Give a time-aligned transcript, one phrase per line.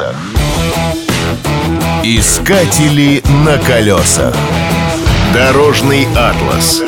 [0.00, 0.16] колесах.
[2.02, 4.34] Искатели на колесах.
[5.34, 6.82] Дорожный атлас.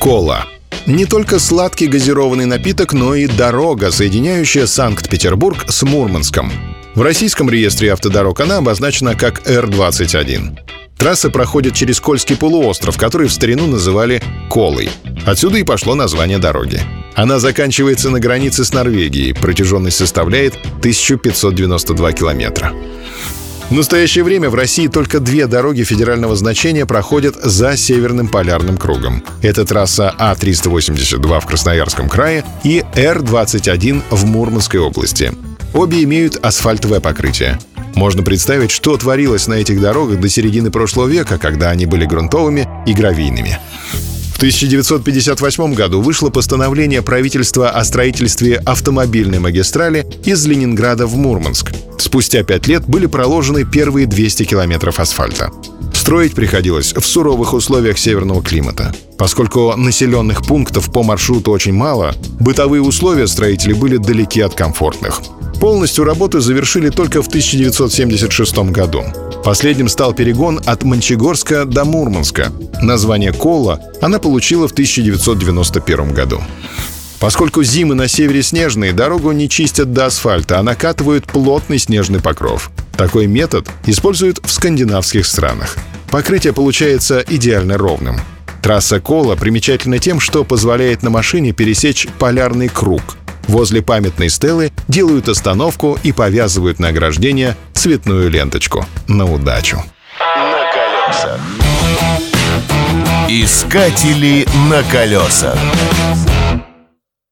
[0.00, 0.44] Кола.
[0.86, 6.50] Не только сладкий газированный напиток, но и дорога, соединяющая Санкт-Петербург с Мурманском.
[6.94, 10.58] В российском реестре автодорог она обозначена как Р-21.
[10.96, 14.88] Трасса проходит через Кольский полуостров, который в старину называли Колой.
[15.26, 16.80] Отсюда и пошло название дороги.
[17.18, 19.32] Она заканчивается на границе с Норвегией.
[19.32, 22.72] Протяженность составляет 1592 километра.
[23.70, 29.24] В настоящее время в России только две дороги федерального значения проходят за Северным полярным кругом.
[29.42, 35.32] Это трасса А-382 в Красноярском крае и Р-21 в Мурманской области.
[35.74, 37.58] Обе имеют асфальтовое покрытие.
[37.96, 42.68] Можно представить, что творилось на этих дорогах до середины прошлого века, когда они были грунтовыми
[42.86, 43.58] и гравийными.
[44.38, 51.72] В 1958 году вышло постановление правительства о строительстве автомобильной магистрали из Ленинграда в Мурманск.
[51.98, 55.50] Спустя пять лет были проложены первые 200 километров асфальта.
[55.92, 58.94] Строить приходилось в суровых условиях северного климата.
[59.18, 65.20] Поскольку населенных пунктов по маршруту очень мало, бытовые условия строителей были далеки от комфортных.
[65.58, 69.02] Полностью работы завершили только в 1976 году.
[69.48, 72.52] Последним стал перегон от Мончегорска до Мурманска.
[72.82, 76.42] Название «Кола» она получила в 1991 году.
[77.18, 82.70] Поскольку зимы на севере снежные, дорогу не чистят до асфальта, а накатывают плотный снежный покров.
[82.94, 85.78] Такой метод используют в скандинавских странах.
[86.10, 88.20] Покрытие получается идеально ровным.
[88.60, 93.16] Трасса Кола примечательна тем, что позволяет на машине пересечь полярный круг.
[93.48, 98.86] Возле памятной стелы делают остановку и повязывают на ограждение цветную ленточку.
[99.08, 99.82] На удачу.
[100.18, 101.40] На колесах.
[103.28, 105.58] Искатели на колесах.